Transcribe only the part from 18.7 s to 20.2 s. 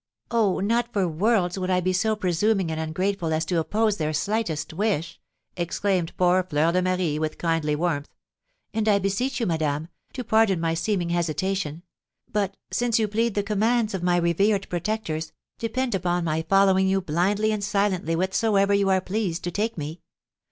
you are pleased to take me.